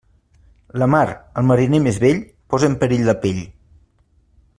[0.83, 1.09] La mar,
[1.41, 2.23] al mariner més vell,
[2.55, 3.43] posa en perill la pell.